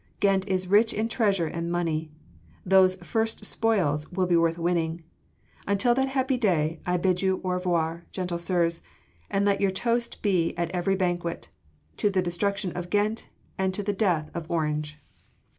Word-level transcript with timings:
Ghent 0.19 0.47
is 0.47 0.65
rich 0.65 0.95
in 0.95 1.07
treasure 1.09 1.45
and 1.45 1.71
money... 1.71 2.09
those 2.65 2.95
first 2.95 3.45
spoils 3.45 4.11
will 4.11 4.25
be 4.25 4.35
worth 4.35 4.55
the 4.55 4.63
winning. 4.63 5.03
Until 5.67 5.93
that 5.93 6.07
happy 6.09 6.37
day, 6.37 6.79
I 6.87 6.97
bid 6.97 7.21
you 7.21 7.39
au 7.43 7.49
revoir, 7.51 8.05
gentle 8.11 8.39
Sirs, 8.39 8.81
and 9.29 9.45
let 9.45 9.61
your 9.61 9.69
toast 9.69 10.23
be 10.23 10.57
at 10.57 10.71
every 10.71 10.95
banquet: 10.95 11.49
’To 11.97 12.09
the 12.09 12.21
destruction 12.23 12.71
of 12.71 12.89
Ghent, 12.89 13.29
and 13.59 13.75
to 13.75 13.83
the 13.83 13.93
death 13.93 14.31
of 14.33 14.49
Orange! 14.49 14.99